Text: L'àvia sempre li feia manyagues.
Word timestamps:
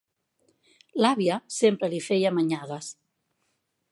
L'àvia 1.05 1.35
sempre 1.57 1.91
li 1.93 2.01
feia 2.07 2.31
manyagues. 2.39 2.91